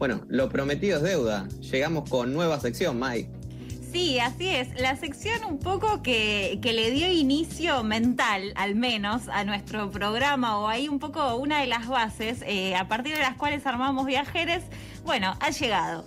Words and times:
Bueno, 0.00 0.22
lo 0.28 0.48
prometido 0.48 0.96
es 0.96 1.02
deuda. 1.02 1.46
Llegamos 1.60 2.08
con 2.08 2.32
nueva 2.32 2.58
sección, 2.58 2.98
Mike. 2.98 3.28
Sí, 3.92 4.18
así 4.18 4.48
es. 4.48 4.68
La 4.80 4.96
sección 4.96 5.44
un 5.44 5.58
poco 5.58 6.02
que, 6.02 6.58
le 6.62 6.90
dio 6.90 7.12
inicio 7.12 7.84
mental, 7.84 8.54
al 8.56 8.76
menos, 8.76 9.28
a 9.28 9.44
nuestro 9.44 9.90
programa, 9.90 10.58
o 10.58 10.68
ahí 10.68 10.88
un 10.88 11.00
poco 11.00 11.36
una 11.36 11.60
de 11.60 11.66
las 11.66 11.86
bases, 11.86 12.38
eh, 12.46 12.74
a 12.76 12.88
partir 12.88 13.12
de 13.12 13.20
las 13.20 13.36
cuales 13.36 13.66
armamos 13.66 14.06
viajeres, 14.06 14.62
bueno, 15.04 15.36
ha 15.38 15.50
llegado. 15.50 16.06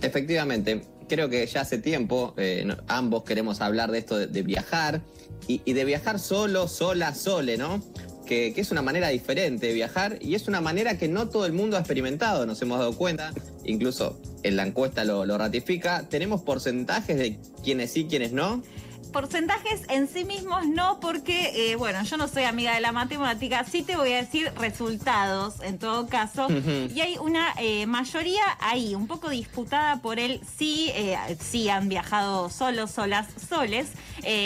Efectivamente, 0.00 0.84
creo 1.08 1.28
que 1.28 1.44
ya 1.48 1.62
hace 1.62 1.78
tiempo 1.78 2.32
eh, 2.36 2.64
ambos 2.86 3.24
queremos 3.24 3.60
hablar 3.60 3.90
de 3.90 3.98
esto 3.98 4.18
de, 4.18 4.42
viajar 4.42 5.00
y, 5.48 5.62
y, 5.64 5.72
de 5.72 5.84
viajar 5.84 6.20
solo, 6.20 6.68
sola, 6.68 7.12
sole, 7.12 7.58
¿no? 7.58 7.82
Que, 8.28 8.54
es 8.56 8.70
una 8.70 8.82
manera 8.82 9.08
diferente 9.08 9.66
de 9.66 9.72
viajar 9.72 10.18
y 10.20 10.34
es 10.34 10.46
una 10.46 10.60
manera 10.60 10.98
que 10.98 11.08
no 11.08 11.28
todo 11.28 11.46
el 11.46 11.52
mundo 11.52 11.76
ha 11.76 11.80
experimentado, 11.80 12.46
nos 12.46 12.62
hemos 12.62 12.78
dado 12.78 12.92
cuenta, 12.96 13.32
incluso 13.64 14.20
en 14.44 14.56
la 14.56 14.64
encuesta 14.64 15.04
lo, 15.04 15.26
lo 15.26 15.36
ratifica. 15.38 16.08
Tenemos 16.08 16.42
porcentajes 16.42 17.16
de 17.16 17.38
quienes 17.64 17.90
sí, 17.90 18.06
quienes 18.08 18.32
no 18.32 18.62
porcentajes 19.08 19.82
en 19.88 20.08
sí 20.08 20.24
mismos 20.24 20.66
no, 20.66 21.00
porque, 21.00 21.72
eh, 21.72 21.76
bueno, 21.76 22.02
yo 22.04 22.16
no 22.16 22.28
soy 22.28 22.44
amiga 22.44 22.74
de 22.74 22.80
la 22.80 22.92
matemática, 22.92 23.64
sí 23.64 23.82
te 23.82 23.96
voy 23.96 24.12
a 24.12 24.16
decir 24.18 24.52
resultados 24.56 25.60
en 25.62 25.78
todo 25.78 26.06
caso. 26.06 26.48
Y 26.94 27.00
hay 27.00 27.18
una 27.18 27.54
eh, 27.58 27.86
mayoría 27.86 28.42
ahí, 28.60 28.94
un 28.94 29.06
poco 29.06 29.30
disputada 29.30 30.00
por 30.00 30.18
el 30.18 30.40
sí, 30.58 30.90
eh, 30.94 31.16
sí 31.40 31.68
han 31.68 31.88
viajado 31.88 32.50
solos, 32.50 32.90
solas, 32.90 33.26
soles. 33.48 33.88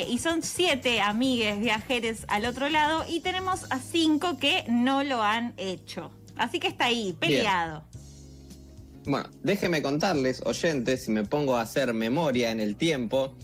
y 0.08 0.18
son 0.18 0.42
siete 0.42 1.00
amigues 1.00 1.60
viajeres 1.60 2.24
al 2.28 2.46
otro 2.46 2.68
lado 2.68 3.04
y 3.08 3.20
tenemos 3.20 3.66
a 3.70 3.78
cinco 3.78 4.38
que 4.38 4.64
no 4.68 5.02
lo 5.02 5.22
han 5.22 5.54
hecho. 5.56 6.10
Así 6.36 6.58
que 6.58 6.68
está 6.68 6.86
ahí, 6.86 7.14
peleado. 7.18 7.84
Bueno, 9.04 9.28
déjenme 9.42 9.82
contarles, 9.82 10.42
oyentes, 10.44 11.04
si 11.04 11.10
me 11.10 11.24
pongo 11.24 11.56
a 11.56 11.62
hacer 11.62 11.92
memoria 11.92 12.50
en 12.52 12.60
el 12.60 12.76
tiempo, 12.76 13.34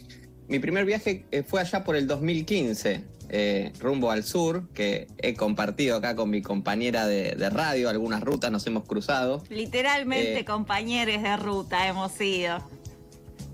mi 0.49 0.59
primer 0.59 0.85
viaje 0.85 1.27
eh, 1.31 1.43
fue 1.43 1.61
allá 1.61 1.85
por 1.85 1.95
el 1.95 2.07
2015, 2.07 3.05
eh, 3.29 3.73
rumbo 3.81 4.11
al 4.11 4.25
sur, 4.25 4.69
que 4.73 5.07
he 5.19 5.35
compartido 5.35 5.97
acá 5.97 6.17
con 6.17 6.31
mi 6.31 6.41
compañera 6.41 7.07
de, 7.07 7.35
radio, 7.51 7.91
algunas 7.91 8.23
rutas 8.23 8.51
nos 8.51 8.67
hemos 8.67 8.85
cruzado. 8.85 9.43
Literalmente 9.51 10.41
eh, 10.41 10.45
compañeros 10.45 11.23
de 11.23 11.37
ruta 11.37 11.87
hemos 11.87 12.13
sido. 12.13 12.59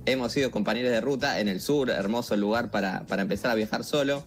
Hemos 0.07 0.33
sido 0.33 0.51
compañeros 0.51 0.93
de 0.93 1.01
ruta 1.01 1.41
en 1.41 1.49
el 1.49 1.61
sur, 1.61 1.91
hermoso 1.91 2.37
lugar 2.37 2.71
para, 2.71 3.05
para 3.07 3.23
empezar 3.23 3.51
a 3.51 3.55
viajar 3.55 3.85
solo. 3.85 4.25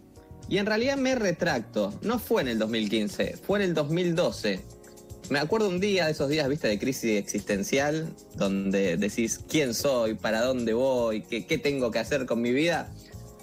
Y 0.50 0.58
en 0.58 0.66
realidad 0.66 0.98
me 0.98 1.16
retracto, 1.16 1.94
no 2.02 2.20
fue 2.20 2.42
en 2.42 2.48
el 2.50 2.60
2015, 2.60 3.38
fue 3.38 3.60
en 3.60 3.66
el 3.66 3.74
2012 3.74 4.62
me 5.30 5.40
acuerdo 5.40 5.70
un 5.70 5.80
día 5.80 6.06
de 6.06 6.12
esos 6.12 6.30
días, 6.30 6.48
viste, 6.48 6.68
de 6.68 6.80
crisis 6.80 7.20
existencial, 7.20 8.14
donde 8.36 8.98
decís 8.98 9.40
quién 9.50 9.74
soy, 9.74 10.14
para 10.14 10.42
dónde 10.42 10.74
voy, 10.74 11.22
qué, 11.22 11.46
qué 11.46 11.58
tengo 11.58 11.92
que 11.92 12.00
hacer 12.00 12.26
con 12.26 12.42
mi 12.42 12.52
vida. 12.52 12.90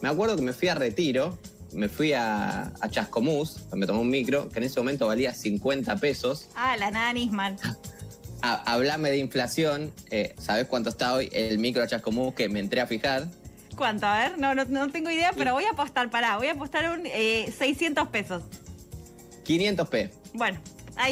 Me 0.00 0.08
acuerdo 0.08 0.36
que 0.36 0.42
me 0.42 0.52
fui 0.52 0.68
a 0.68 0.74
retiro, 0.74 1.38
me 1.72 1.88
fui 1.88 2.12
a, 2.12 2.72
a 2.80 2.88
Chascomús, 2.88 3.66
me 3.72 3.86
tomé 3.86 4.00
un 4.00 4.10
micro, 4.10 4.48
que 4.48 4.58
en 4.58 4.64
ese 4.64 4.80
momento 4.80 5.06
valía 5.06 5.34
50 5.34 5.96
pesos. 5.96 6.48
Ah, 6.54 6.76
la 6.76 6.90
nanis, 6.90 7.30
man. 7.30 7.56
Hablame 8.42 9.10
de 9.10 9.18
inflación, 9.18 9.92
eh, 10.10 10.34
¿sabés 10.38 10.66
cuánto 10.66 10.90
está 10.90 11.14
hoy 11.14 11.30
el 11.32 11.58
micro 11.58 11.82
a 11.82 11.86
Chascomús 11.86 12.34
que 12.34 12.50
me 12.50 12.60
entré 12.60 12.82
a 12.82 12.86
fijar? 12.86 13.26
¿Cuánto? 13.74 14.06
A 14.06 14.18
ver, 14.18 14.38
no, 14.38 14.54
no, 14.54 14.90
tengo 14.90 15.10
idea, 15.10 15.32
pero 15.34 15.54
voy 15.54 15.64
a 15.64 15.70
apostar, 15.70 16.10
pará, 16.10 16.36
voy 16.36 16.48
a 16.48 16.52
apostar 16.52 16.90
un 16.90 17.04
600 17.04 18.04
eh, 18.04 18.08
pesos. 18.12 18.42
500 19.44 19.88
p. 19.88 20.10
Bueno, 20.34 20.60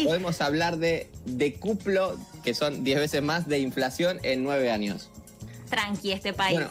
Podemos 0.05 0.41
hablar 0.41 0.79
de, 0.79 1.09
de 1.27 1.55
cuplo, 1.55 2.17
que 2.45 2.55
son 2.55 2.85
10 2.85 3.01
veces 3.01 3.23
más 3.23 3.49
de 3.49 3.59
inflación 3.59 4.19
en 4.23 4.45
9 4.45 4.71
años. 4.71 5.11
Tranqui 5.69 6.13
este 6.13 6.33
país. 6.33 6.55
Bueno, 6.55 6.71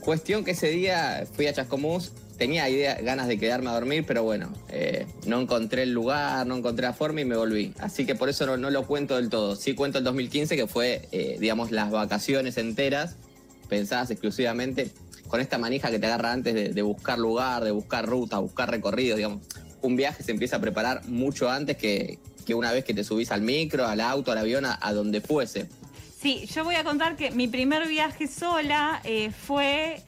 cuestión 0.00 0.44
que 0.44 0.52
ese 0.52 0.68
día 0.68 1.26
fui 1.34 1.46
a 1.46 1.52
Chascomús, 1.52 2.12
tenía 2.38 2.68
idea, 2.68 2.94
ganas 3.00 3.28
de 3.28 3.38
quedarme 3.38 3.70
a 3.70 3.72
dormir, 3.72 4.04
pero 4.06 4.22
bueno, 4.22 4.52
eh, 4.68 5.06
no 5.26 5.40
encontré 5.40 5.82
el 5.82 5.92
lugar, 5.92 6.46
no 6.46 6.56
encontré 6.56 6.86
la 6.86 6.92
forma 6.92 7.22
y 7.22 7.24
me 7.24 7.36
volví. 7.36 7.74
Así 7.78 8.06
que 8.06 8.14
por 8.14 8.28
eso 8.28 8.56
no, 8.56 8.70
lo 8.70 8.86
cuento 8.86 9.16
del 9.16 9.28
todo. 9.28 9.56
Sí 9.56 9.74
cuento 9.74 9.98
el 9.98 10.04
2015, 10.04 10.56
que 10.56 10.66
fue, 10.66 11.08
eh, 11.12 11.36
digamos, 11.40 11.72
las 11.72 11.90
vacaciones 11.90 12.58
enteras, 12.58 13.16
pensadas 13.68 14.10
exclusivamente 14.10 14.90
con 15.28 15.40
esta 15.40 15.58
manija 15.58 15.90
que 15.90 15.98
te 15.98 16.06
agarra 16.06 16.32
antes 16.32 16.54
de, 16.54 16.68
de 16.68 16.82
buscar 16.82 17.18
lugar, 17.18 17.64
de 17.64 17.72
buscar 17.72 18.06
ruta, 18.06 18.38
buscar 18.38 18.70
recorridos, 18.70 19.16
digamos 19.16 19.40
un 19.86 19.96
viaje 19.96 20.22
se 20.22 20.32
empieza 20.32 20.56
a 20.56 20.60
preparar 20.60 21.06
mucho 21.06 21.48
antes 21.48 21.76
que, 21.76 22.18
una 22.54 22.72
vez 22.72 22.84
que 22.84 22.94
te 22.94 23.04
subís 23.04 23.30
al 23.30 23.42
micro, 23.42 23.86
al 23.86 24.00
auto, 24.00 24.32
al 24.32 24.38
avión, 24.38 24.64
a, 24.66 24.92
donde 24.92 25.20
fuese. 25.20 25.68
Sí, 26.20 26.46
yo 26.52 26.64
voy 26.64 26.74
a 26.74 26.84
contar 26.84 27.16
que 27.16 27.30
mi 27.30 27.48
primer 27.48 27.86
viaje 27.86 28.26
sola 28.26 29.00
eh, 29.04 29.30
fue 29.30 30.02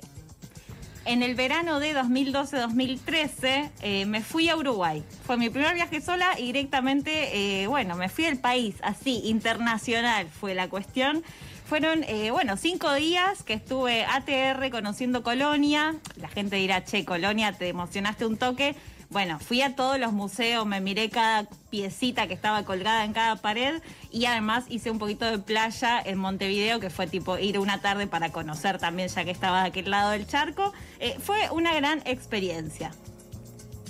en 1.04 1.22
el 1.22 1.34
verano 1.34 1.80
de 1.80 1.94
2012-2013 1.94 3.70
eh, 3.80 4.06
me 4.06 4.22
fui 4.22 4.48
a 4.48 4.56
Uruguay. 4.56 5.02
Fue 5.24 5.36
mi 5.36 5.48
primer 5.48 5.74
viaje 5.74 6.00
sola 6.00 6.38
y 6.38 6.46
directamente, 6.46 7.62
eh, 7.62 7.66
bueno, 7.66 7.96
me 7.96 8.08
fui 8.08 8.26
al 8.26 8.38
país, 8.38 8.74
así, 8.82 9.22
internacional 9.24 10.28
fue 10.28 10.54
la 10.54 10.68
cuestión. 10.68 11.22
Fueron, 11.66 12.02
bueno, 12.32 12.56
cinco 12.56 12.94
días 12.94 13.42
que 13.42 13.52
estuve 13.52 14.06
ATR 14.06 14.70
conociendo 14.70 15.22
Colonia. 15.22 15.96
La 16.16 16.28
gente 16.28 16.56
dirá, 16.56 16.82
che, 16.82 17.04
Colonia, 17.04 17.52
te 17.52 17.68
emocionaste 17.68 18.24
un 18.24 18.38
toque. 18.38 18.74
Bueno, 19.10 19.38
fui 19.38 19.62
a 19.62 19.74
todos 19.74 19.98
los 19.98 20.12
museos, 20.12 20.66
me 20.66 20.82
miré 20.82 21.08
cada 21.08 21.48
piecita 21.70 22.26
que 22.26 22.34
estaba 22.34 22.64
colgada 22.64 23.06
en 23.06 23.14
cada 23.14 23.36
pared 23.36 23.80
y 24.10 24.26
además 24.26 24.64
hice 24.68 24.90
un 24.90 24.98
poquito 24.98 25.24
de 25.24 25.38
playa 25.38 25.98
en 26.04 26.18
Montevideo, 26.18 26.78
que 26.78 26.90
fue 26.90 27.06
tipo 27.06 27.38
ir 27.38 27.58
una 27.58 27.80
tarde 27.80 28.06
para 28.06 28.32
conocer 28.32 28.76
también, 28.78 29.08
ya 29.08 29.24
que 29.24 29.30
estaba 29.30 29.62
de 29.62 29.68
aquel 29.68 29.90
lado 29.90 30.10
del 30.10 30.26
charco. 30.26 30.74
Eh, 31.00 31.16
fue 31.20 31.50
una 31.50 31.74
gran 31.74 32.02
experiencia. 32.04 32.92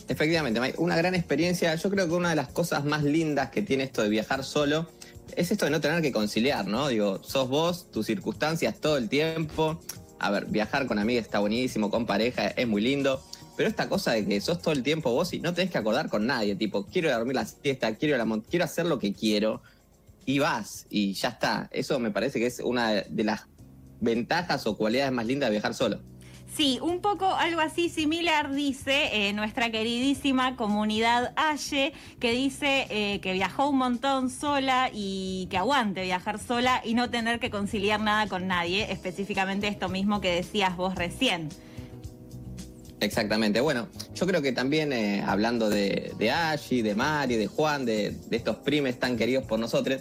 Efectivamente, 0.07 0.61
una 0.79 0.97
gran 0.97 1.17
experiencia. 1.17 1.75
Yo 1.75 1.91
creo 1.91 2.07
que 2.07 2.15
una 2.15 2.31
de 2.31 2.37
las 2.37 2.49
cosas 2.49 2.85
más 2.85 3.03
lindas 3.03 3.51
que 3.51 3.61
tiene 3.61 3.83
esto 3.83 4.03
de 4.03 4.09
viajar 4.09 4.45
solo 4.45 4.89
es 5.37 5.51
esto 5.51 5.65
de 5.65 5.73
no 5.73 5.81
tener 5.81 6.01
que 6.01 6.13
conciliar, 6.13 6.67
¿no? 6.67 6.89
Digo, 6.89 7.21
sos 7.25 7.49
vos, 7.49 7.91
tus 7.91 8.07
circunstancias 8.07 8.81
todo 8.81 8.97
el 8.97 9.09
tiempo. 9.09 9.81
A 10.21 10.31
ver, 10.31 10.47
viajar 10.47 10.87
con 10.87 10.99
amigas 10.99 11.25
está 11.25 11.41
buenísimo, 11.41 11.91
con 11.91 12.07
pareja 12.07 12.49
es 12.49 12.67
muy 12.67 12.83
lindo. 12.83 13.23
Pero 13.59 13.69
esta 13.69 13.89
cosa 13.89 14.13
de 14.13 14.25
que 14.25 14.41
sos 14.41 14.63
todo 14.63 14.71
el 14.71 14.85
tiempo 14.85 15.11
vos 15.11 15.33
y 15.33 15.41
no 15.41 15.53
tenés 15.53 15.73
que 15.73 15.79
acordar 15.79 16.09
con 16.09 16.25
nadie, 16.29 16.55
tipo, 16.55 16.87
quiero 16.87 17.11
dormir 17.11 17.35
la 17.35 17.45
siesta, 17.45 17.93
quiero 17.97 18.17
la 18.17 18.41
quiero 18.49 18.65
hacer 18.65 18.87
lo 18.87 19.01
que 19.01 19.13
quiero, 19.13 19.63
y 20.25 20.39
vas, 20.39 20.87
y 20.91 21.15
ya 21.15 21.31
está. 21.31 21.69
Eso 21.73 21.99
me 21.99 22.13
parece 22.13 22.39
que 22.39 22.47
es 22.47 22.61
una 22.61 22.93
de 22.93 23.25
las 23.25 23.49
ventajas 24.01 24.65
o 24.69 24.77
cualidades 24.77 25.11
más 25.11 25.27
lindas 25.27 25.49
de 25.49 25.55
viajar 25.55 25.75
solo. 25.75 25.99
Sí, 26.55 26.79
un 26.81 27.01
poco 27.01 27.35
algo 27.35 27.61
así 27.61 27.89
similar 27.89 28.55
dice 28.55 29.29
eh, 29.29 29.33
nuestra 29.33 29.73
queridísima 29.73 30.55
comunidad 30.55 31.33
Aye, 31.35 31.93
que 32.21 32.31
dice 32.31 32.87
eh, 32.91 33.19
que 33.21 33.33
viajó 33.33 33.71
un 33.71 33.79
montón 33.79 34.31
sola 34.31 34.89
y 34.95 35.49
que 35.51 35.59
aguante 35.59 36.03
viajar 36.03 36.39
sola 36.39 36.81
y 36.85 36.95
no 36.95 37.11
tener 37.11 37.41
que 37.41 37.51
conciliar 37.51 38.01
nada 38.01 38.29
con 38.29 38.47
nadie, 38.47 38.93
específicamente 38.93 39.67
esto 39.67 39.89
mismo 39.89 40.21
que 40.21 40.33
decías 40.33 40.77
vos 40.77 40.95
recién. 40.95 41.49
Exactamente. 43.01 43.61
Bueno, 43.61 43.89
yo 44.15 44.27
creo 44.27 44.43
que 44.43 44.53
también 44.53 44.93
eh, 44.93 45.23
hablando 45.25 45.71
de, 45.71 46.13
de 46.19 46.31
Ashi, 46.31 46.83
de 46.83 46.95
Mari, 46.95 47.37
de 47.37 47.47
Juan, 47.47 47.85
de, 47.85 48.17
estos 48.31 48.57
primes 48.57 48.99
tan 48.99 49.17
queridos 49.17 49.45
por 49.45 49.61
nosotros, 49.61 50.01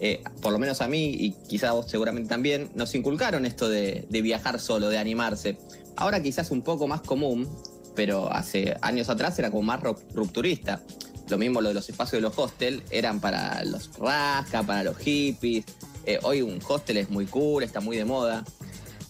eh, 0.00 0.22
por 0.42 0.52
lo 0.52 0.58
menos 0.58 0.82
a 0.82 0.88
mí 0.88 1.06
y 1.06 1.32
quizás 1.48 1.72
vos 1.72 1.90
seguramente 1.90 2.28
también, 2.28 2.70
nos 2.74 2.94
inculcaron 2.94 3.46
esto 3.46 3.68
de, 3.68 4.06
viajar 4.10 4.60
solo, 4.60 4.88
de 4.88 4.98
animarse. 4.98 5.56
Ahora 5.96 6.22
quizás 6.22 6.50
un 6.50 6.62
poco 6.62 6.86
más 6.86 7.00
común, 7.00 7.48
pero 7.94 8.30
hace 8.30 8.76
años 8.82 9.08
atrás 9.08 9.38
era 9.38 9.50
como 9.50 9.62
más 9.62 9.80
rupturista. 10.12 10.82
Lo 11.28 11.38
mismo 11.38 11.62
lo 11.62 11.68
de 11.68 11.74
los 11.74 11.88
espacios 11.88 12.20
de 12.20 12.28
los 12.28 12.38
hostels, 12.38 12.82
eran 12.90 13.20
para 13.20 13.64
los 13.64 13.90
rasca, 13.98 14.62
para 14.62 14.84
los 14.84 14.98
hippies. 14.98 15.64
Eh, 16.04 16.18
hoy 16.22 16.42
un 16.42 16.58
hostel 16.68 16.98
es 16.98 17.08
muy 17.08 17.24
cool, 17.24 17.62
está 17.62 17.80
muy 17.80 17.96
de 17.96 18.04
moda 18.04 18.44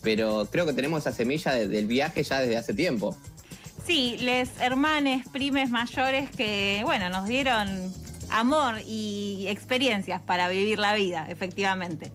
pero 0.05 0.47
creo 0.51 0.67
que 0.67 0.73
tenemos 0.73 1.01
esa 1.01 1.13
semilla 1.13 1.53
del 1.53 1.87
viaje 1.87 2.23
ya 2.23 2.41
desde 2.41 2.57
hace 2.57 2.75
tiempo. 2.75 3.17
Sí, 3.87 4.17
les 4.21 4.51
hermanes, 4.61 5.27
primes 5.29 5.71
mayores 5.71 6.31
que, 6.31 6.83
bueno, 6.85 7.11
nos 7.11 7.27
dieron 7.27 7.93
amor 8.31 8.77
y 8.87 9.47
experiencias 9.49 10.23
para 10.23 10.49
vivir 10.49 10.79
la 10.79 10.95
vida, 10.95 11.27
efectivamente. 11.29 12.13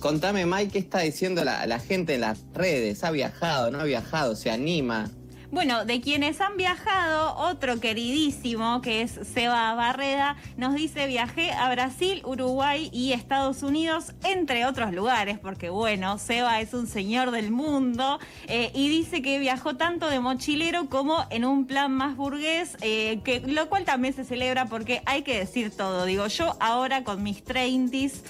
Contame, 0.00 0.46
Mike, 0.46 0.72
¿qué 0.72 0.78
está 0.78 1.00
diciendo 1.00 1.44
la, 1.44 1.66
la 1.66 1.78
gente 1.78 2.14
en 2.14 2.22
las 2.22 2.44
redes? 2.52 3.02
¿Ha 3.04 3.10
viajado, 3.10 3.70
no 3.70 3.80
ha 3.80 3.84
viajado? 3.84 4.36
¿Se 4.36 4.50
anima? 4.50 5.10
Bueno, 5.56 5.86
de 5.86 6.02
quienes 6.02 6.42
han 6.42 6.58
viajado, 6.58 7.34
otro 7.34 7.80
queridísimo 7.80 8.82
que 8.82 9.00
es 9.00 9.18
Seba 9.22 9.74
Barreda 9.74 10.36
nos 10.58 10.74
dice 10.74 11.06
viajé 11.06 11.50
a 11.50 11.70
Brasil, 11.70 12.20
Uruguay 12.26 12.90
y 12.92 13.14
Estados 13.14 13.62
Unidos, 13.62 14.12
entre 14.22 14.66
otros 14.66 14.92
lugares, 14.92 15.38
porque 15.38 15.70
bueno, 15.70 16.18
Seba 16.18 16.60
es 16.60 16.74
un 16.74 16.86
señor 16.86 17.30
del 17.30 17.52
mundo 17.52 18.18
eh, 18.48 18.70
y 18.74 18.90
dice 18.90 19.22
que 19.22 19.38
viajó 19.38 19.76
tanto 19.78 20.10
de 20.10 20.20
mochilero 20.20 20.90
como 20.90 21.24
en 21.30 21.46
un 21.46 21.66
plan 21.66 21.90
más 21.90 22.16
burgués, 22.16 22.76
eh, 22.82 23.20
que, 23.24 23.40
lo 23.40 23.70
cual 23.70 23.86
también 23.86 24.12
se 24.12 24.26
celebra 24.26 24.66
porque 24.66 25.00
hay 25.06 25.22
que 25.22 25.38
decir 25.38 25.74
todo. 25.74 26.04
Digo, 26.04 26.26
yo 26.26 26.54
ahora 26.60 27.02
con 27.02 27.22
mis 27.22 27.42
30s 27.42 28.24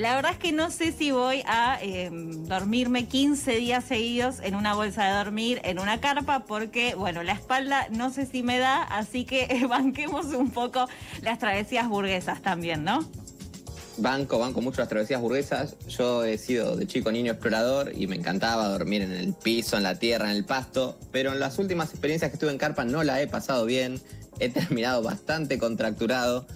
la 0.00 0.14
verdad 0.14 0.32
es 0.32 0.38
que 0.38 0.52
no 0.52 0.70
sé 0.70 0.92
si 0.92 1.10
voy 1.10 1.42
a 1.46 1.78
em, 1.82 2.46
dormirme 2.46 3.06
15 3.06 3.56
días 3.56 3.84
seguidos 3.84 4.36
en 4.42 4.54
una 4.54 4.74
bolsa 4.74 5.04
de 5.04 5.12
dormir, 5.12 5.60
en 5.62 5.78
una 5.78 6.00
carpa, 6.00 6.44
porque, 6.46 6.94
bueno, 6.94 7.22
la 7.22 7.32
espalda 7.32 7.86
no 7.90 8.10
sé 8.10 8.24
si 8.24 8.42
me 8.42 8.58
da, 8.58 8.82
así 8.82 9.26
que 9.26 9.66
banquemos 9.68 10.26
un 10.26 10.50
poco 10.50 10.88
las 11.20 11.38
travesías 11.38 11.86
burguesas 11.88 12.40
también, 12.40 12.82
¿no? 12.82 13.06
Banco, 13.98 14.38
banco 14.38 14.62
mucho 14.62 14.80
las 14.80 14.88
travesías 14.88 15.20
burguesas. 15.20 15.76
Yo 15.86 16.24
he 16.24 16.38
sido 16.38 16.76
de 16.76 16.86
chico 16.86 17.12
niño 17.12 17.32
explorador 17.32 17.92
y 17.94 18.06
me 18.06 18.16
encantaba 18.16 18.68
dormir 18.68 19.02
en 19.02 19.12
el 19.12 19.34
piso, 19.34 19.76
en 19.76 19.82
la 19.82 19.98
tierra, 19.98 20.30
en 20.30 20.36
el 20.36 20.46
pasto, 20.46 20.98
pero 21.12 21.32
en 21.32 21.40
las 21.40 21.58
últimas 21.58 21.90
experiencias 21.90 22.30
que 22.30 22.36
estuve 22.36 22.50
en 22.50 22.56
carpa 22.58 22.84
no 22.84 23.04
la 23.04 23.20
he 23.20 23.26
pasado 23.26 23.66
bien. 23.66 24.00
He 24.38 24.48
terminado 24.48 25.02
bastante 25.02 25.58
contracturado 25.58 26.46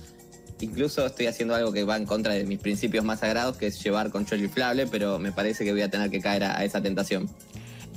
Incluso 0.65 1.05
estoy 1.05 1.27
haciendo 1.27 1.55
algo 1.55 1.73
que 1.73 1.85
va 1.85 1.99
en 1.99 2.07
contra 2.07 2.33
de 2.33 2.45
mis 2.45 2.59
principios 2.59 3.05
más 3.05 3.21
sagrados, 3.21 3.59
que 3.59 3.67
es 3.67 3.85
llevar 3.85 4.11
colchón 4.11 4.41
inflable, 4.41 4.87
pero 4.87 5.19
me 5.19 5.31
parece 5.31 5.63
que 5.63 5.73
voy 5.73 5.83
a 5.83 5.91
tener 5.91 6.11
que 6.11 6.21
caer 6.21 6.43
a, 6.45 6.65
esa 6.65 6.81
tentación. 6.81 7.29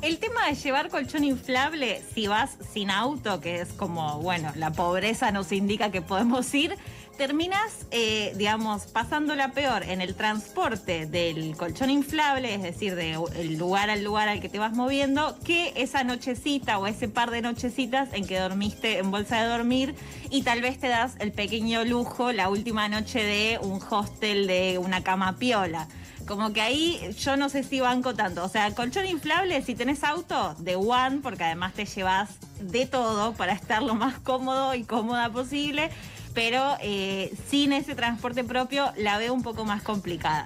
El 0.01 0.17
tema 0.19 0.47
de 0.49 0.55
llevar 0.55 0.89
colchón 0.89 1.23
inflable, 1.23 2.01
si 2.13 2.27
vas 2.27 2.57
sin 2.73 2.91
auto, 2.91 3.39
que 3.39 3.61
es 3.61 3.69
como, 3.69 4.19
bueno, 4.19 4.51
la 4.57 4.73
pobreza 4.73 5.31
nos 5.31 5.53
indica 5.53 5.91
que 5.91 6.01
podemos 6.01 6.53
ir, 6.53 6.75
terminas, 7.17 7.87
eh, 7.91 8.33
digamos, 8.35 8.85
pasándola 8.85 9.51
peor 9.51 9.83
en 9.83 10.01
el 10.01 10.15
transporte 10.15 11.07
del 11.07 11.57
colchón 11.57 11.89
inflable, 11.89 12.53
es 12.53 12.61
decir, 12.61 12.95
del 12.95 13.57
lugar 13.57 13.89
al 13.89 14.03
lugar 14.03 14.29
al 14.29 14.39
que 14.39 14.49
te 14.49 14.59
vas 14.59 14.73
moviendo, 14.73 15.37
que 15.43 15.73
esa 15.75 16.03
nochecita 16.03 16.77
o 16.77 16.87
ese 16.87 17.09
par 17.09 17.31
de 17.31 17.41
nochecitas 17.41 18.09
en 18.13 18.25
que 18.27 18.39
dormiste 18.39 18.99
en 18.99 19.11
bolsa 19.11 19.41
de 19.41 19.49
dormir 19.49 19.95
y 20.29 20.43
tal 20.43 20.61
vez 20.61 20.79
te 20.79 20.87
das 20.87 21.15
el 21.19 21.31
pequeño 21.31 21.83
lujo 21.83 22.31
la 22.31 22.49
última 22.49 22.87
noche 22.87 23.23
de 23.23 23.59
un 23.61 23.81
hostel 23.89 24.47
de 24.47 24.77
una 24.77 25.03
cama 25.03 25.37
piola. 25.37 25.87
Como 26.27 26.51
que 26.51 26.61
ahí 26.61 27.15
yo 27.19 27.37
no 27.37 27.47
sé 27.47 27.63
si 27.63 27.79
banco 27.79 28.13
tanto. 28.13 28.43
O 28.43 28.49
sea, 28.49 28.75
colchón 28.75 29.05
inflable, 29.05 29.61
si 29.61 29.75
tenés 29.75 30.03
auto, 30.03 30.55
de 30.59 30.75
one, 30.75 31.19
porque 31.23 31.45
además 31.45 31.73
te 31.73 31.85
llevas 31.85 32.29
de 32.59 32.85
todo 32.85 33.33
para 33.33 33.53
estar 33.53 33.81
lo 33.81 33.95
más 33.95 34.19
cómodo 34.19 34.75
y 34.75 34.83
cómoda 34.83 35.29
posible 35.31 35.89
pero 36.37 36.77
eh, 36.81 37.33
sin 37.49 37.73
ese 37.73 37.95
transporte 37.95 38.43
propio 38.43 38.93
la 38.95 39.17
veo 39.17 39.33
un 39.33 39.41
poco 39.41 39.65
más 39.65 39.81
complicada. 39.81 40.45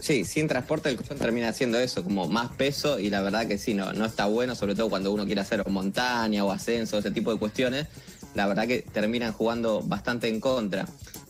Sí, 0.00 0.24
sin 0.24 0.48
transporte 0.48 0.88
el 0.88 0.96
colchón 0.96 1.16
termina 1.16 1.48
haciendo 1.48 1.78
eso, 1.78 2.02
como 2.02 2.26
más 2.26 2.50
peso 2.56 2.98
y 2.98 3.08
la 3.08 3.22
verdad 3.22 3.46
que 3.46 3.56
sí, 3.56 3.72
no, 3.72 3.92
no 3.92 4.04
está 4.04 4.26
bueno, 4.26 4.56
sobre 4.56 4.74
todo 4.74 4.90
cuando 4.90 5.12
uno 5.12 5.24
quiere 5.24 5.40
hacer 5.40 5.64
montaña 5.68 6.44
o 6.44 6.50
ascenso, 6.50 6.98
ese 6.98 7.12
tipo 7.12 7.32
de 7.32 7.38
cuestiones, 7.38 7.86
la 8.34 8.48
verdad 8.48 8.66
que 8.66 8.82
terminan 8.82 9.32
jugando 9.32 9.80
bastante 9.80 10.26
en 10.26 10.40
contra. 10.40 10.86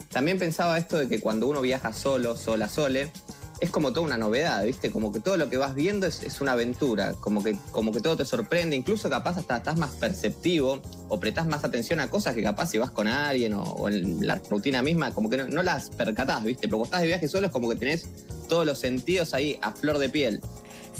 También 0.08 0.38
pensaba 0.38 0.78
esto 0.78 0.96
de 0.96 1.06
que 1.06 1.20
cuando 1.20 1.46
uno 1.46 1.60
viaja 1.60 1.92
solo, 1.92 2.34
sola, 2.34 2.70
sole, 2.70 3.12
es 3.60 3.70
como 3.70 3.92
toda 3.92 4.06
una 4.06 4.18
novedad, 4.18 4.64
¿viste? 4.64 4.90
Como 4.90 5.12
que 5.12 5.20
todo 5.20 5.36
lo 5.36 5.48
que 5.48 5.56
vas 5.56 5.74
viendo 5.74 6.06
es, 6.06 6.40
una 6.40 6.52
aventura, 6.52 7.14
como 7.20 7.42
que, 7.42 7.56
como 7.70 7.92
que 7.92 8.00
todo 8.00 8.16
te 8.16 8.24
sorprende, 8.24 8.76
incluso 8.76 9.08
capaz 9.08 9.38
hasta 9.38 9.56
estás 9.56 9.78
más 9.78 9.90
perceptivo 9.90 10.80
o 11.08 11.18
prestás 11.18 11.46
más 11.46 11.64
atención 11.64 12.00
a 12.00 12.10
cosas 12.10 12.34
que 12.34 12.42
capaz 12.42 12.70
si 12.70 12.78
vas 12.78 12.90
con 12.90 13.08
alguien 13.08 13.54
o, 13.54 13.88
en 13.88 14.26
la 14.26 14.40
rutina 14.50 14.82
misma, 14.82 15.12
como 15.12 15.30
que 15.30 15.38
no, 15.38 15.62
las 15.62 15.90
percatás, 15.90 16.44
¿viste? 16.44 16.68
Pero 16.68 16.78
cuando 16.78 16.84
estás 16.84 17.00
de 17.02 17.06
viaje 17.08 17.28
solo 17.28 17.46
es 17.46 17.52
como 17.52 17.68
que 17.68 17.76
tenés 17.76 18.08
todos 18.48 18.66
los 18.66 18.78
sentidos 18.78 19.34
ahí 19.34 19.58
a 19.62 19.72
flor 19.72 19.98
de 19.98 20.08
piel. 20.08 20.40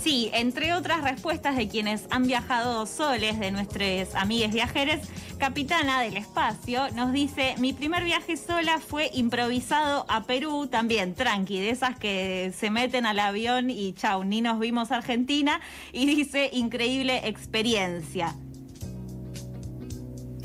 Sí, 0.01 0.31
entre 0.33 0.73
otras 0.75 1.03
respuestas 1.03 1.57
de 1.57 1.69
quienes 1.69 2.05
han 2.11 2.27
viajado 2.27 2.87
soles, 2.87 3.41
de 3.41 3.51
nuestros 3.51 4.15
amigues 4.15 4.53
viajeros, 4.53 5.01
Capitana 5.39 6.01
del 6.01 6.17
Espacio 6.17 6.91
nos 6.95 7.13
dice, 7.13 7.57
mi 7.59 7.73
primer 7.73 8.05
viaje 8.05 8.37
sola 8.37 8.79
fue 8.79 9.11
improvisado 9.13 10.07
a 10.09 10.23
Perú, 10.25 10.67
también 10.67 11.15
tranqui, 11.15 11.61
de 11.61 11.71
esas 11.71 11.99
que 11.99 12.53
se 12.57 12.71
meten 12.71 13.05
al 13.05 13.19
avión 13.19 13.69
y 13.69 13.93
chau, 13.93 14.25
ni 14.25 14.41
nos 14.41 14.59
vimos 14.59 14.93
Argentina, 14.93 15.61
y 15.93 16.07
dice, 16.07 16.51
increíble 16.53 17.21
experiencia. 17.25 18.35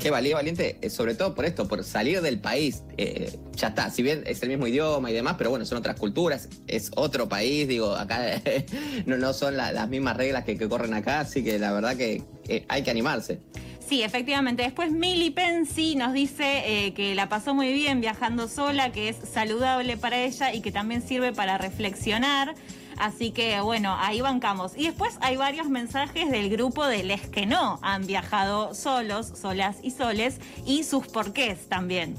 Qué 0.02 0.10
valía 0.10 0.34
valiente, 0.34 0.78
eh, 0.82 0.90
sobre 0.90 1.14
todo 1.14 1.32
por 1.32 1.44
esto, 1.44 1.68
por 1.68 1.84
salir 1.84 2.22
del 2.22 2.40
país. 2.40 2.82
Eh, 2.96 3.38
ya 3.54 3.68
está, 3.68 3.88
si 3.88 4.02
bien 4.02 4.24
es 4.26 4.42
el 4.42 4.48
mismo 4.48 4.66
idioma 4.66 5.08
y 5.12 5.14
demás, 5.14 5.36
pero 5.38 5.50
bueno, 5.50 5.64
son 5.64 5.78
otras 5.78 5.94
culturas, 5.94 6.48
es 6.66 6.90
otro 6.96 7.28
país, 7.28 7.68
digo, 7.68 7.94
acá 7.94 8.42
no, 9.06 9.16
no 9.16 9.32
son 9.32 9.56
las 9.56 9.88
mismas 9.88 10.16
reglas 10.16 10.42
que, 10.42 10.58
corren 10.68 10.92
acá, 10.92 11.20
así 11.20 11.44
que 11.44 11.56
la 11.60 11.72
verdad 11.72 11.96
que 11.96 12.24
eh, 12.48 12.64
hay 12.66 12.82
que 12.82 12.90
animarse. 12.90 13.38
Sí, 13.78 14.02
efectivamente. 14.02 14.64
Después 14.64 14.90
Mili 14.90 15.30
Pensi 15.30 15.94
nos 15.94 16.14
dice 16.14 16.92
que 16.96 17.14
la 17.14 17.28
pasó 17.28 17.54
muy 17.54 17.72
bien 17.72 18.00
viajando 18.00 18.48
sola, 18.48 18.90
que 18.90 19.08
es 19.08 19.16
saludable 19.32 19.96
para 19.96 20.18
ella 20.18 20.52
y 20.52 20.62
que 20.62 20.72
también 20.72 21.06
sirve 21.06 21.32
para 21.32 21.58
reflexionar. 21.58 22.54
Así 22.98 23.30
que 23.30 23.60
bueno, 23.60 23.96
ahí 23.98 24.20
bancamos. 24.20 24.72
Y 24.76 24.84
después 24.84 25.14
hay 25.20 25.36
varios 25.36 25.68
mensajes 25.68 26.30
del 26.30 26.50
grupo 26.50 26.86
de 26.86 27.02
les 27.02 27.28
que 27.28 27.46
no 27.46 27.78
han 27.82 28.06
viajado 28.06 28.74
solos, 28.74 29.32
solas 29.40 29.76
y 29.82 29.90
soles 29.90 30.38
y 30.66 30.84
sus 30.84 31.06
porqués 31.06 31.68
también. 31.68 32.16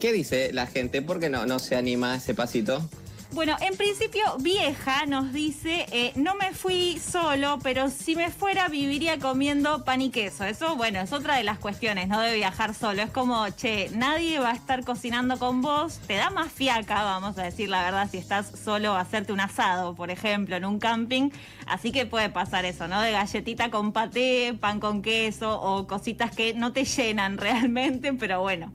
¿Qué 0.00 0.12
dice 0.12 0.52
la 0.52 0.66
gente? 0.66 1.02
¿Por 1.02 1.20
qué 1.20 1.28
no, 1.28 1.46
no 1.46 1.58
se 1.58 1.76
anima 1.76 2.12
a 2.12 2.16
ese 2.16 2.34
pasito? 2.34 2.88
Bueno, 3.32 3.56
en 3.60 3.76
principio, 3.76 4.22
vieja 4.40 5.06
nos 5.06 5.32
dice, 5.32 5.86
eh, 5.92 6.12
no 6.16 6.34
me 6.34 6.52
fui 6.52 6.98
solo, 6.98 7.60
pero 7.62 7.88
si 7.88 8.16
me 8.16 8.28
fuera 8.28 8.66
viviría 8.66 9.20
comiendo 9.20 9.84
pan 9.84 10.02
y 10.02 10.10
queso. 10.10 10.44
Eso, 10.44 10.74
bueno, 10.74 10.98
es 11.00 11.12
otra 11.12 11.36
de 11.36 11.44
las 11.44 11.60
cuestiones, 11.60 12.08
no 12.08 12.20
de 12.20 12.34
viajar 12.34 12.74
solo. 12.74 13.02
Es 13.02 13.10
como, 13.10 13.48
che, 13.50 13.88
nadie 13.94 14.40
va 14.40 14.50
a 14.50 14.54
estar 14.54 14.84
cocinando 14.84 15.38
con 15.38 15.62
vos, 15.62 16.00
te 16.08 16.14
da 16.14 16.30
más 16.30 16.50
fiaca, 16.50 17.04
vamos 17.04 17.38
a 17.38 17.44
decir 17.44 17.68
la 17.68 17.84
verdad, 17.84 18.08
si 18.10 18.18
estás 18.18 18.50
solo 18.58 18.94
a 18.94 19.00
hacerte 19.00 19.32
un 19.32 19.40
asado, 19.40 19.94
por 19.94 20.10
ejemplo, 20.10 20.56
en 20.56 20.64
un 20.64 20.80
camping. 20.80 21.30
Así 21.66 21.92
que 21.92 22.06
puede 22.06 22.30
pasar 22.30 22.64
eso, 22.64 22.88
¿no? 22.88 23.00
De 23.00 23.12
galletita 23.12 23.70
con 23.70 23.92
paté, 23.92 24.54
pan 24.58 24.80
con 24.80 25.02
queso 25.02 25.60
o 25.60 25.86
cositas 25.86 26.34
que 26.34 26.52
no 26.54 26.72
te 26.72 26.84
llenan 26.84 27.38
realmente, 27.38 28.12
pero 28.12 28.40
bueno 28.40 28.72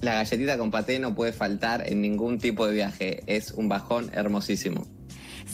la 0.00 0.14
galletita 0.14 0.58
con 0.58 0.70
paté 0.70 0.98
no 0.98 1.14
puede 1.14 1.32
faltar 1.32 1.84
en 1.90 2.02
ningún 2.02 2.38
tipo 2.38 2.66
de 2.66 2.74
viaje. 2.74 3.22
Es 3.26 3.52
un 3.52 3.68
bajón 3.68 4.10
hermosísimo. 4.14 4.86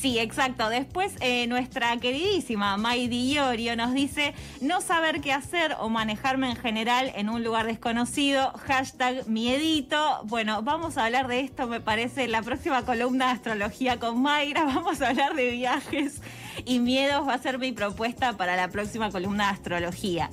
Sí, 0.03 0.19
exacto. 0.19 0.69
Después 0.69 1.15
eh, 1.21 1.47
nuestra 1.47 1.97
queridísima 1.99 2.77
Maidi 2.77 3.35
Iorio 3.35 3.77
nos 3.77 3.95
dice 3.95 4.35
no 4.61 4.81
saber 4.81 5.21
qué 5.21 5.33
hacer 5.33 5.77
o 5.79 5.91
manejarme 5.91 6.51
en 6.51 6.57
general 6.57 7.13
en 7.15 7.29
un 7.29 7.45
lugar 7.45 7.67
desconocido. 7.67 8.53
Hashtag 8.67 9.29
miedito. 9.29 10.23
Bueno, 10.25 10.63
vamos 10.63 10.99
a 10.99 11.05
hablar 11.05 11.29
de 11.29 11.41
esto, 11.41 11.69
me 11.69 11.81
parece, 11.81 12.25
en 12.25 12.33
la 12.33 12.43
próxima 12.43 12.85
columna 12.85 13.27
de 13.27 13.33
astrología 13.33 14.01
con 14.01 14.21
Mayra. 14.21 14.65
Vamos 14.73 15.01
a 15.03 15.11
hablar 15.11 15.35
de 15.37 15.53
viajes 15.53 16.21
y 16.65 16.81
miedos. 16.81 17.29
Va 17.29 17.35
a 17.35 17.39
ser 17.39 17.61
mi 17.61 17.71
propuesta 17.71 18.37
para 18.37 18.57
la 18.57 18.69
próxima 18.69 19.11
columna 19.11 19.47
de 19.47 19.53
astrología. 19.53 20.31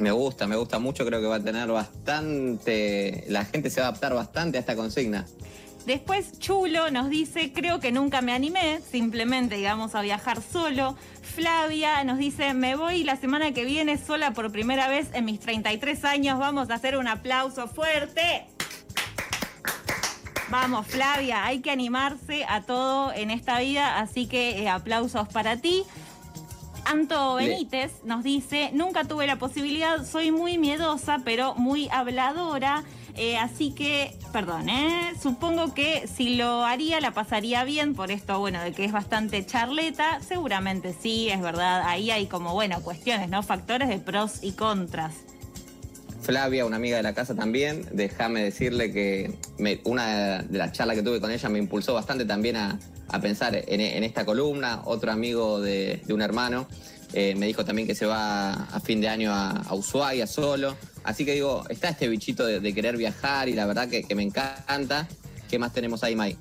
Me 0.00 0.10
gusta, 0.12 0.46
me 0.46 0.56
gusta 0.56 0.78
mucho, 0.78 1.04
creo 1.04 1.20
que 1.20 1.26
va 1.26 1.36
a 1.36 1.42
tener 1.42 1.68
bastante, 1.68 3.24
la 3.28 3.44
gente 3.44 3.68
se 3.68 3.80
va 3.80 3.88
a 3.88 3.90
adaptar 3.90 4.14
bastante 4.14 4.56
a 4.56 4.60
esta 4.60 4.74
consigna. 4.74 5.26
Después 5.84 6.38
Chulo 6.38 6.90
nos 6.90 7.10
dice, 7.10 7.52
creo 7.52 7.80
que 7.80 7.92
nunca 7.92 8.22
me 8.22 8.32
animé, 8.32 8.80
simplemente 8.90 9.56
digamos 9.56 9.94
a 9.94 10.00
viajar 10.00 10.40
solo. 10.42 10.96
Flavia 11.22 12.02
nos 12.04 12.16
dice, 12.18 12.54
me 12.54 12.76
voy 12.76 13.04
la 13.04 13.16
semana 13.16 13.52
que 13.52 13.64
viene 13.66 13.98
sola 13.98 14.32
por 14.32 14.50
primera 14.50 14.88
vez 14.88 15.08
en 15.12 15.26
mis 15.26 15.38
33 15.38 16.04
años, 16.04 16.38
vamos 16.38 16.70
a 16.70 16.74
hacer 16.74 16.96
un 16.96 17.06
aplauso 17.06 17.68
fuerte. 17.68 18.46
Vamos, 20.50 20.86
Flavia, 20.86 21.44
hay 21.44 21.60
que 21.60 21.70
animarse 21.70 22.44
a 22.48 22.62
todo 22.62 23.12
en 23.12 23.30
esta 23.30 23.60
vida, 23.60 24.00
así 24.00 24.26
que 24.26 24.62
eh, 24.62 24.68
aplausos 24.68 25.28
para 25.28 25.58
ti. 25.58 25.84
Anto 26.90 27.36
Benítez 27.36 28.02
nos 28.02 28.24
dice, 28.24 28.70
nunca 28.72 29.04
tuve 29.04 29.24
la 29.28 29.36
posibilidad, 29.36 30.04
soy 30.04 30.32
muy 30.32 30.58
miedosa, 30.58 31.20
pero 31.24 31.54
muy 31.54 31.88
habladora. 31.92 32.82
Eh, 33.14 33.38
así 33.38 33.70
que, 33.70 34.18
perdón, 34.32 34.68
¿eh? 34.68 35.12
supongo 35.22 35.72
que 35.72 36.08
si 36.08 36.34
lo 36.34 36.64
haría 36.64 37.00
la 37.00 37.12
pasaría 37.12 37.62
bien, 37.62 37.94
por 37.94 38.10
esto, 38.10 38.40
bueno, 38.40 38.60
de 38.60 38.72
que 38.72 38.84
es 38.84 38.90
bastante 38.90 39.46
charleta, 39.46 40.20
seguramente 40.20 40.92
sí, 40.92 41.28
es 41.28 41.40
verdad, 41.40 41.82
ahí 41.86 42.10
hay 42.10 42.26
como, 42.26 42.54
bueno, 42.54 42.82
cuestiones, 42.82 43.28
¿no? 43.28 43.44
Factores 43.44 43.88
de 43.88 43.98
pros 43.98 44.42
y 44.42 44.52
contras. 44.52 45.14
Flavia, 46.20 46.66
una 46.66 46.76
amiga 46.76 46.96
de 46.96 47.02
la 47.02 47.14
casa 47.14 47.34
también, 47.34 47.86
déjame 47.92 48.44
decirle 48.44 48.92
que 48.92 49.32
una 49.84 50.42
de 50.42 50.58
las 50.58 50.72
charlas 50.72 50.96
que 50.96 51.02
tuve 51.02 51.20
con 51.20 51.30
ella 51.30 51.48
me 51.48 51.58
impulsó 51.58 51.94
bastante 51.94 52.24
también 52.24 52.56
a, 52.56 52.78
pensar 53.20 53.54
en, 53.54 54.04
esta 54.04 54.24
columna, 54.24 54.82
otro 54.84 55.10
amigo 55.10 55.60
de, 55.60 56.02
un 56.08 56.22
hermano, 56.22 56.68
Eh, 57.12 57.34
me 57.34 57.46
dijo 57.46 57.64
también 57.64 57.88
que 57.88 57.96
se 57.96 58.06
va 58.06 58.52
a 58.52 58.78
fin 58.78 59.00
de 59.00 59.08
año 59.08 59.32
a, 59.34 59.74
Ushuaia 59.74 60.28
solo. 60.28 60.76
Así 61.02 61.24
que 61.24 61.32
digo, 61.32 61.64
está 61.68 61.88
este 61.88 62.06
bichito 62.06 62.46
de, 62.46 62.72
querer 62.72 62.96
viajar 62.96 63.48
y 63.48 63.54
la 63.54 63.66
verdad 63.66 63.88
que, 63.88 64.04
que 64.04 64.14
me 64.14 64.22
encanta. 64.22 65.08
¿Qué 65.50 65.58
más 65.58 65.72
tenemos 65.72 66.04
ahí, 66.04 66.14
Mike? 66.14 66.38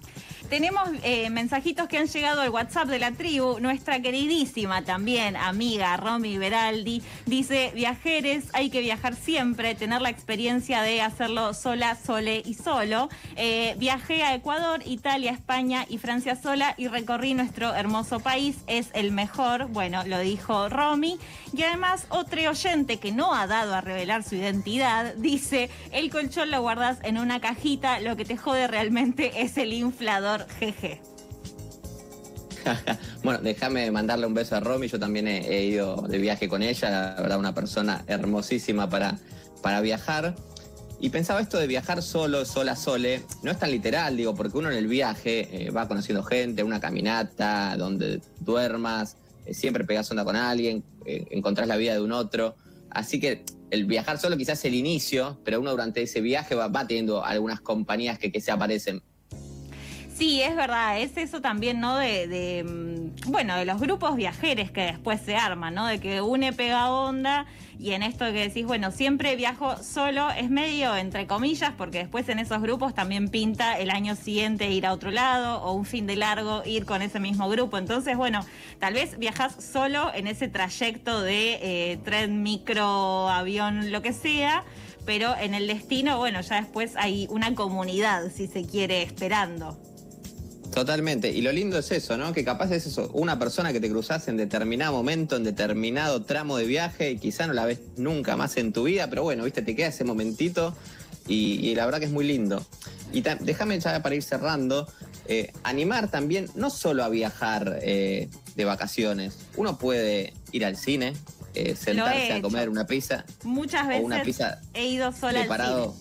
Tenemos 0.49 0.89
eh, 1.03 1.29
mensajitos 1.29 1.87
que 1.87 1.99
han 1.99 2.07
llegado 2.07 2.41
al 2.41 2.49
WhatsApp 2.49 2.87
de 2.87 2.97
la 2.97 3.11
tribu. 3.11 3.59
Nuestra 3.59 4.01
queridísima 4.01 4.81
también 4.81 5.35
amiga 5.35 5.95
Romy 5.95 6.39
Beraldi 6.39 7.03
dice, 7.27 7.71
viajeres, 7.75 8.45
hay 8.53 8.71
que 8.71 8.79
viajar 8.81 9.15
siempre, 9.15 9.75
tener 9.75 10.01
la 10.01 10.09
experiencia 10.09 10.81
de 10.81 11.03
hacerlo 11.03 11.53
sola, 11.53 11.95
sole 11.95 12.41
y 12.43 12.55
solo. 12.55 13.09
Eh, 13.35 13.75
viajé 13.77 14.23
a 14.23 14.33
Ecuador, 14.33 14.81
Italia, 14.85 15.31
España 15.31 15.85
y 15.87 15.99
Francia 15.99 16.35
sola 16.35 16.73
y 16.77 16.87
recorrí 16.87 17.35
nuestro 17.35 17.75
hermoso 17.75 18.19
país. 18.19 18.57
Es 18.65 18.89
el 18.93 19.11
mejor, 19.11 19.67
bueno, 19.67 20.03
lo 20.07 20.17
dijo 20.17 20.67
Romy. 20.67 21.19
Y 21.53 21.61
además, 21.61 22.07
otro 22.09 22.49
oyente 22.49 22.97
que 22.97 23.11
no 23.11 23.35
ha 23.35 23.45
dado 23.45 23.75
a 23.75 23.81
revelar 23.81 24.23
su 24.23 24.33
identidad 24.33 25.13
dice, 25.15 25.69
el 25.91 26.09
colchón 26.09 26.49
lo 26.49 26.61
guardas 26.61 26.97
en 27.03 27.19
una 27.19 27.39
cajita, 27.39 27.99
lo 27.99 28.15
que 28.15 28.25
te 28.25 28.35
jode 28.35 28.67
realmente 28.67 29.43
es 29.43 29.55
el 29.57 29.73
inflador 29.73 30.38
jeje. 30.47 31.01
bueno, 33.23 33.39
déjame 33.41 33.89
mandarle 33.91 34.27
un 34.27 34.33
beso 34.33 34.55
a 34.55 34.59
Romy. 34.59 34.87
Yo 34.87 34.99
también 34.99 35.27
he, 35.27 35.63
ido 35.65 36.05
de 36.07 36.17
viaje 36.17 36.47
con 36.47 36.63
ella, 36.63 36.89
la 36.89 37.21
verdad, 37.21 37.39
una 37.39 37.53
persona 37.53 38.03
hermosísima 38.07 38.89
para, 38.89 39.17
para 39.61 39.81
viajar. 39.81 40.35
Y 41.01 41.09
pensaba 41.09 41.39
esto 41.39 41.57
de 41.57 41.67
viajar 41.67 42.01
solo, 42.01 42.43
sola, 42.43 42.75
sole, 42.75 43.23
no 43.41 43.51
es 43.51 43.59
tan 43.59 43.71
literal, 43.71 44.17
digo, 44.17 44.35
porque 44.35 44.57
uno 44.57 44.69
en 44.69 44.77
el 44.77 44.87
viaje 44.87 45.67
eh, 45.67 45.71
va 45.71 45.87
conociendo 45.87 46.23
gente, 46.23 46.61
una 46.61 46.81
caminata, 46.81 47.77
donde 47.77 48.21
duermas, 48.41 49.15
eh, 49.45 49.53
siempre 49.53 49.85
pegas 49.85 50.11
onda 50.11 50.25
con 50.25 50.35
alguien, 50.35 50.83
eh, 51.05 51.25
encontrás 51.31 51.69
la 51.69 51.77
vida 51.77 51.93
de 51.93 52.01
un 52.01 52.11
otro. 52.11 52.55
Así 52.89 53.21
que 53.21 53.45
el 53.71 53.85
viajar 53.85 54.19
solo 54.19 54.35
quizás 54.35 54.59
es 54.59 54.65
el 54.65 54.73
inicio, 54.73 55.39
pero 55.45 55.61
uno 55.61 55.71
durante 55.71 56.01
ese 56.01 56.19
viaje 56.19 56.53
va, 56.53 56.69
teniendo 56.85 57.23
algunas 57.23 57.61
compañías 57.61 58.19
que 58.19 58.41
se 58.41 58.51
aparecen. 58.51 59.01
Sí, 60.19 60.41
es 60.41 60.53
verdad, 60.53 60.99
es 60.99 61.15
eso 61.15 61.39
también, 61.39 61.79
¿no? 61.79 61.95
De, 61.95 62.65
mm, 62.65 63.31
bueno, 63.31 63.55
de 63.55 63.63
los 63.63 63.79
grupos 63.79 64.17
viajeros 64.17 64.69
que 64.69 64.81
después 64.81 65.21
se 65.21 65.37
arman, 65.37 65.73
¿no? 65.73 65.87
De 65.87 66.01
que 66.01 66.21
une 66.21 66.51
pega 66.51 66.91
onda 66.91 67.45
y 67.79 67.91
en 67.91 68.03
esto 68.03 68.25
que 68.25 68.49
decís, 68.49 68.65
bueno, 68.65 68.91
siempre 68.91 69.37
viajo 69.37 69.81
solo, 69.81 70.29
es 70.31 70.49
medio 70.49 70.93
entre 70.97 71.25
comillas, 71.25 71.71
porque 71.77 71.99
después 71.99 72.27
en 72.27 72.39
esos 72.39 72.61
grupos 72.61 72.93
también 72.93 73.29
pinta 73.29 73.79
el 73.79 73.89
año 73.89 74.17
siguiente 74.17 74.69
ir 74.69 74.85
a 74.85 74.91
otro 74.91 75.09
lado 75.09 75.63
o 75.63 75.71
un 75.71 75.85
fin 75.85 76.05
de 76.05 76.17
largo 76.17 76.63
ir 76.65 76.85
con 76.85 77.01
ese 77.01 77.21
mismo 77.21 77.47
grupo. 77.47 77.77
Entonces, 77.77 78.17
bueno, 78.17 78.45
tal 78.77 78.95
vez 78.95 79.17
viajas 79.19 79.55
solo 79.63 80.11
en 80.13 80.27
ese 80.27 80.49
trayecto 80.49 81.21
de 81.21 81.59
eh, 81.61 81.97
tren, 82.03 82.43
micro, 82.43 83.29
avión, 83.29 83.89
lo 83.89 84.01
que 84.01 84.11
sea 84.11 84.65
pero 85.05 85.35
en 85.35 85.55
el 85.55 85.65
destino, 85.65 86.17
bueno, 86.17 86.41
ya 86.41 86.57
después 86.57 86.95
hay 86.95 87.25
una 87.31 87.55
comunidad, 87.55 88.29
si 88.31 88.45
se 88.45 88.63
quiere, 88.65 89.01
esperando. 89.01 89.88
Totalmente. 90.73 91.31
Y 91.31 91.41
lo 91.41 91.51
lindo 91.51 91.79
es 91.79 91.91
eso, 91.91 92.17
¿no? 92.17 92.31
Que 92.33 92.43
capaz 92.43 92.71
es 92.71 92.85
eso, 92.85 93.09
una 93.13 93.39
persona 93.39 93.73
que 93.73 93.79
te 93.79 93.89
cruzas 93.89 94.27
en 94.27 94.37
determinado 94.37 94.93
momento, 94.93 95.35
en 95.35 95.43
determinado 95.43 96.23
tramo 96.23 96.57
de 96.57 96.65
viaje, 96.65 97.11
y 97.11 97.17
quizá 97.17 97.47
no 97.47 97.53
la 97.53 97.65
ves 97.65 97.79
nunca 97.97 98.35
más 98.35 98.57
en 98.57 98.71
tu 98.71 98.83
vida, 98.83 99.09
pero 99.09 99.23
bueno, 99.23 99.43
viste, 99.43 99.61
te 99.61 99.75
queda 99.75 99.87
ese 99.87 100.03
momentito 100.03 100.75
y, 101.27 101.75
la 101.75 101.85
verdad 101.85 101.99
que 101.99 102.05
es 102.05 102.11
muy 102.11 102.25
lindo. 102.25 102.65
Y 103.11 103.21
déjame 103.21 103.79
ya 103.79 104.01
para 104.01 104.15
ir 104.15 104.23
cerrando, 104.23 104.87
eh, 105.27 105.51
animar 105.63 106.09
también 106.09 106.47
no 106.55 106.69
solo 106.69 107.03
a 107.03 107.09
viajar 107.09 107.79
eh, 107.81 108.29
de 108.55 108.65
vacaciones, 108.65 109.37
uno 109.55 109.77
puede 109.77 110.33
ir 110.51 110.65
al 110.65 110.75
cine, 110.75 111.13
eh, 111.55 111.75
sentarse 111.75 112.33
a 112.33 112.41
comer 112.41 112.69
una 112.69 112.85
pizza. 112.85 113.25
Muchas 113.43 113.87
veces 113.87 114.03
una 114.03 114.21
pizza 114.21 114.61
he 114.73 114.87
ido 114.87 115.11
sola 115.11 115.41
al 115.41 115.47
cine. 115.47 115.93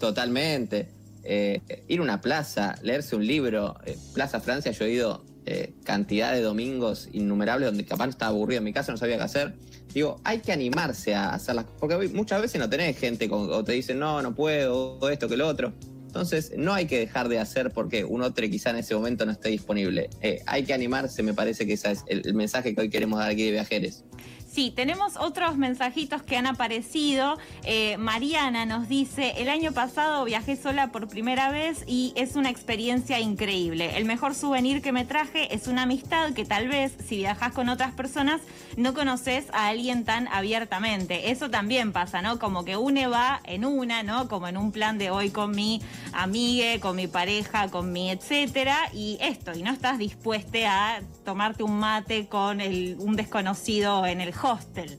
Totalmente 0.00 0.97
eh, 1.24 1.60
ir 1.88 2.00
a 2.00 2.02
una 2.02 2.20
plaza, 2.20 2.76
leerse 2.82 3.16
un 3.16 3.26
libro. 3.26 3.76
Eh, 3.84 3.96
plaza 4.14 4.40
Francia, 4.40 4.72
yo 4.72 4.84
he 4.84 4.92
ido 4.92 5.24
eh, 5.46 5.74
cantidad 5.84 6.32
de 6.32 6.40
domingos 6.40 7.08
innumerables 7.12 7.68
donde 7.68 7.84
capaz 7.84 8.08
estaba 8.08 8.30
aburrido 8.30 8.58
en 8.58 8.64
mi 8.64 8.72
casa, 8.72 8.92
no 8.92 8.98
sabía 8.98 9.16
qué 9.16 9.24
hacer. 9.24 9.54
Digo, 9.92 10.20
hay 10.24 10.40
que 10.40 10.52
animarse 10.52 11.14
a 11.14 11.34
hacerlas, 11.34 11.66
porque 11.78 12.08
muchas 12.08 12.40
veces 12.42 12.60
no 12.60 12.68
tenés 12.68 12.98
gente 12.98 13.28
o 13.30 13.64
te 13.64 13.72
dicen, 13.72 13.98
no, 13.98 14.20
no 14.22 14.34
puedo, 14.34 14.98
o 14.98 15.08
esto 15.08 15.28
que 15.28 15.36
lo 15.36 15.46
otro. 15.46 15.72
Entonces, 16.06 16.52
no 16.56 16.72
hay 16.72 16.86
que 16.86 16.98
dejar 16.98 17.28
de 17.28 17.38
hacer 17.38 17.70
porque 17.70 18.04
un 18.04 18.22
otro 18.22 18.48
quizá 18.48 18.70
en 18.70 18.76
ese 18.76 18.94
momento 18.94 19.26
no 19.26 19.32
esté 19.32 19.50
disponible. 19.50 20.08
hay 20.46 20.64
que 20.64 20.72
animarse, 20.72 21.22
me 21.22 21.34
parece 21.34 21.66
que 21.66 21.74
ese 21.74 21.92
es 21.92 22.04
el 22.06 22.34
mensaje 22.34 22.74
que 22.74 22.80
hoy 22.80 22.90
queremos 22.90 23.18
dar 23.18 23.30
aquí 23.30 23.44
de 23.44 23.52
viajeros. 23.52 24.04
Sí, 24.58 24.72
tenemos 24.74 25.16
otros 25.16 25.56
mensajitos 25.56 26.20
que 26.24 26.36
han 26.36 26.48
aparecido. 26.48 27.38
Eh, 27.62 27.96
Mariana 27.96 28.66
nos 28.66 28.88
dice, 28.88 29.34
el 29.36 29.50
año 29.50 29.70
pasado 29.70 30.24
viajé 30.24 30.56
sola 30.56 30.90
por 30.90 31.06
primera 31.06 31.52
vez 31.52 31.84
y 31.86 32.12
es 32.16 32.34
una 32.34 32.50
experiencia 32.50 33.20
increíble. 33.20 33.96
El 33.96 34.04
mejor 34.04 34.34
souvenir 34.34 34.82
que 34.82 34.90
me 34.90 35.04
traje 35.04 35.54
es 35.54 35.68
una 35.68 35.82
amistad 35.82 36.32
que 36.32 36.44
tal 36.44 36.66
vez 36.66 36.92
si 37.06 37.18
viajas 37.18 37.52
con 37.52 37.68
otras 37.68 37.92
personas 37.92 38.40
no 38.76 38.94
conoces 38.94 39.46
a 39.52 39.68
alguien 39.68 40.04
tan 40.04 40.26
abiertamente. 40.26 41.30
Eso 41.30 41.50
también 41.50 41.92
pasa, 41.92 42.20
¿no? 42.20 42.40
Como 42.40 42.64
que 42.64 42.76
une 42.76 43.06
va 43.06 43.40
en 43.44 43.64
una, 43.64 44.02
¿no? 44.02 44.26
Como 44.26 44.48
en 44.48 44.56
un 44.56 44.72
plan 44.72 44.98
de 44.98 45.10
hoy 45.10 45.30
con 45.30 45.52
mi 45.52 45.80
amigue, 46.12 46.80
con 46.80 46.96
mi 46.96 47.06
pareja, 47.06 47.68
con 47.68 47.92
mi 47.92 48.10
etcétera. 48.10 48.90
Y 48.92 49.18
esto, 49.20 49.52
y 49.56 49.62
no 49.62 49.70
estás 49.70 49.98
dispuesta 49.98 50.96
a 50.96 51.00
tomarte 51.24 51.62
un 51.62 51.78
mate 51.78 52.26
con 52.26 52.60
un 52.60 53.14
desconocido 53.14 54.04
en 54.04 54.20
el 54.20 54.32
hostel. 54.50 54.98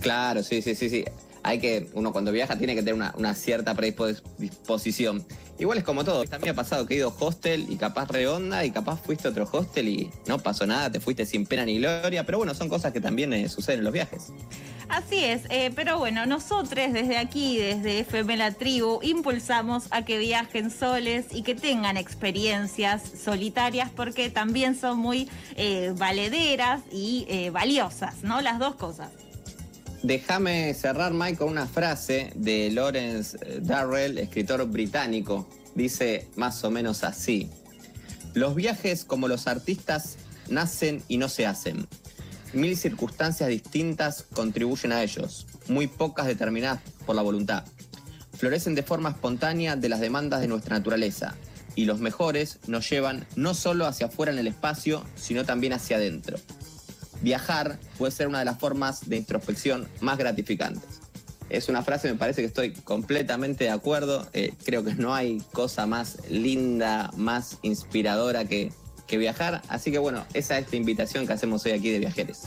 Claro, 0.00 0.42
sí, 0.42 0.62
sí, 0.62 0.74
sí, 0.74 0.90
sí. 0.90 1.04
Hay 1.44 1.58
que, 1.58 1.90
uno 1.94 2.12
cuando 2.12 2.30
viaja 2.30 2.56
tiene 2.56 2.74
que 2.74 2.82
tener 2.82 2.94
una, 3.16 3.34
cierta 3.34 3.74
predisposición. 3.74 5.24
Igual 5.58 5.78
es 5.78 5.84
como 5.84 6.04
todo. 6.04 6.24
También 6.24 6.52
ha 6.52 6.56
pasado 6.56 6.86
que 6.86 6.94
he 6.94 6.96
ido 6.98 7.14
hostel 7.18 7.66
y 7.68 7.76
capaz 7.76 8.08
redonda 8.08 8.64
y 8.64 8.70
capaz 8.70 9.00
fuiste 9.00 9.28
a 9.28 9.30
otro 9.30 9.48
hostel 9.50 9.88
y 9.88 10.10
no 10.26 10.38
pasó 10.38 10.66
nada, 10.66 10.90
te 10.90 11.00
fuiste 11.00 11.26
sin 11.26 11.46
pena 11.46 11.64
ni 11.64 11.78
gloria. 11.78 12.24
Pero 12.24 12.38
bueno, 12.38 12.54
son 12.54 12.68
cosas 12.68 12.92
que 12.92 13.00
también 13.00 13.32
eh, 13.32 13.48
suceden 13.48 13.80
en 13.80 13.84
los 13.84 13.92
viajes. 13.92 14.32
Así 14.92 15.24
es, 15.24 15.44
eh, 15.48 15.72
pero 15.74 15.96
bueno, 15.96 16.26
nosotros 16.26 16.92
desde 16.92 17.16
aquí, 17.16 17.56
desde 17.56 18.00
FM 18.00 18.36
La 18.36 18.50
Tribu, 18.50 19.00
impulsamos 19.02 19.84
a 19.90 20.04
que 20.04 20.18
viajen 20.18 20.70
soles 20.70 21.24
y 21.32 21.42
que 21.42 21.54
tengan 21.54 21.96
experiencias 21.96 23.00
solitarias 23.24 23.88
porque 23.88 24.28
también 24.28 24.78
son 24.78 24.98
muy 24.98 25.30
eh, 25.56 25.94
valederas 25.96 26.82
y 26.92 27.24
eh, 27.30 27.48
valiosas, 27.48 28.22
¿no? 28.22 28.42
Las 28.42 28.58
dos 28.58 28.74
cosas. 28.74 29.08
Déjame 30.02 30.74
cerrar, 30.74 31.14
Mike, 31.14 31.38
con 31.38 31.48
una 31.48 31.66
frase 31.66 32.30
de 32.34 32.70
Lawrence 32.70 33.38
Darrell, 33.62 34.18
escritor 34.18 34.62
británico. 34.68 35.48
Dice 35.74 36.28
más 36.36 36.62
o 36.64 36.70
menos 36.70 37.02
así. 37.02 37.48
Los 38.34 38.54
viajes, 38.54 39.06
como 39.06 39.26
los 39.26 39.46
artistas, 39.46 40.18
nacen 40.50 41.02
y 41.08 41.16
no 41.16 41.30
se 41.30 41.46
hacen 41.46 41.88
Mil 42.52 42.76
circunstancias 42.76 43.48
distintas 43.48 44.26
contribuyen 44.34 44.92
a 44.92 45.02
ellos, 45.02 45.46
muy 45.68 45.86
pocas 45.86 46.26
determinadas 46.26 46.80
por 47.06 47.16
la 47.16 47.22
voluntad. 47.22 47.64
Florecen 48.36 48.74
de 48.74 48.82
forma 48.82 49.10
espontánea 49.10 49.74
de 49.74 49.88
las 49.88 50.00
demandas 50.00 50.42
de 50.42 50.48
nuestra 50.48 50.76
naturaleza, 50.76 51.34
y 51.74 51.86
los 51.86 52.00
mejores 52.00 52.58
nos 52.66 52.88
llevan 52.90 53.26
no 53.36 53.54
solo 53.54 53.86
hacia 53.86 54.08
afuera 54.08 54.32
en 54.32 54.38
el 54.38 54.46
espacio, 54.46 55.02
sino 55.14 55.46
también 55.46 55.72
hacia 55.72 55.96
adentro. 55.96 56.36
Viajar 57.22 57.78
puede 57.96 58.12
ser 58.12 58.28
una 58.28 58.40
de 58.40 58.44
las 58.44 58.58
formas 58.58 59.08
de 59.08 59.16
introspección 59.16 59.88
más 60.00 60.18
gratificantes. 60.18 61.00
Es 61.48 61.70
una 61.70 61.82
frase, 61.82 62.12
me 62.12 62.18
parece 62.18 62.42
que 62.42 62.48
estoy 62.48 62.72
completamente 62.72 63.64
de 63.64 63.70
acuerdo. 63.70 64.28
Eh, 64.34 64.52
creo 64.64 64.84
que 64.84 64.94
no 64.94 65.14
hay 65.14 65.42
cosa 65.52 65.86
más 65.86 66.18
linda, 66.28 67.10
más 67.16 67.58
inspiradora 67.62 68.44
que 68.44 68.72
que 69.12 69.18
viajar. 69.18 69.60
Así 69.68 69.92
que 69.92 69.98
bueno, 69.98 70.24
esa 70.32 70.58
es 70.58 70.70
la 70.70 70.76
invitación 70.78 71.26
que 71.26 71.34
hacemos 71.34 71.66
hoy 71.66 71.72
aquí 71.72 71.90
de 71.90 71.98
Viajeres. 71.98 72.40